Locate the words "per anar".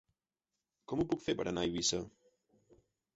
1.41-1.65